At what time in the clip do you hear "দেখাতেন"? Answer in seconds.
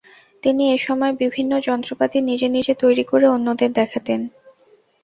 3.73-4.19